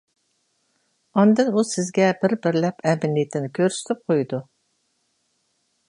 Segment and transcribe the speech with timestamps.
[1.23, 4.45] ئاندىن ئۇ سىزگە بىر-بىرلەپ ئەمەلىيىتىنى كۆرسىتىپ قويىدۇ.